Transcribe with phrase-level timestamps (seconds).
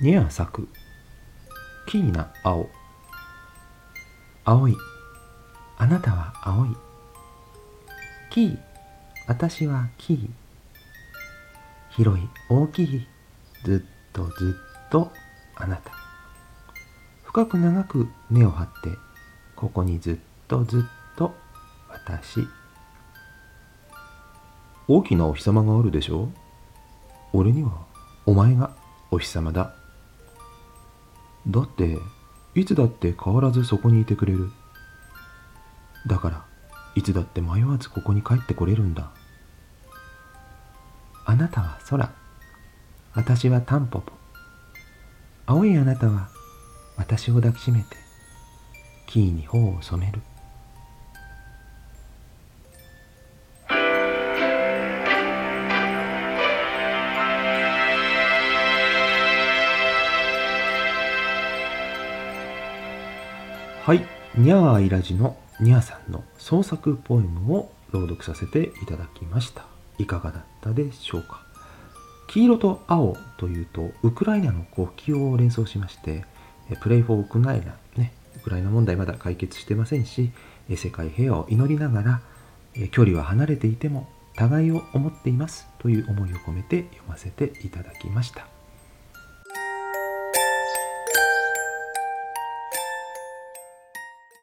[0.00, 0.68] にゃ咲く
[1.86, 2.68] キーな青。
[4.44, 4.76] 青い。
[5.78, 6.68] あなたは青い。
[8.30, 8.58] キー。
[9.26, 10.28] 私はキー。
[11.90, 12.28] 広い。
[12.50, 13.06] 大きい。
[13.64, 15.10] ずっとずっと。
[15.54, 15.92] あなた。
[17.22, 18.90] 深く長く根を張って。
[19.54, 20.16] ここにずっ
[20.46, 21.34] とずっと。
[21.88, 22.46] 私。
[24.88, 26.30] 大きなお日様があるでしょ
[27.32, 27.86] 俺には
[28.26, 28.76] お前が
[29.10, 29.85] お日様だ。
[31.48, 31.98] だって
[32.54, 34.50] いつだって変わらずそこにいてくれる。
[36.06, 36.44] だから
[36.94, 39.10] いつだって迷わずここに帰ってこれるんだ。
[41.24, 42.12] あなたは空。
[43.14, 44.12] 私はタンポポ。
[45.46, 46.28] 青いあなたは
[46.96, 47.96] 私を抱きしめて
[49.06, 50.20] キーに頬を染める。
[63.86, 69.64] はい、にゃーいラジのにゃーさんの創作ポエムを朗読させていただきました。
[69.96, 71.40] いかがだったでしょうか？
[72.26, 76.24] 黄色と青というとウクライナの国旗を連想しまして
[76.80, 80.32] プレイフォーウクライナねウクライナ問題まだ解決してませんし
[80.74, 82.20] 世界平和を祈りながら
[82.90, 88.48] 距離は離れていても互いを思っていますという思いを込めて読ませていただきました。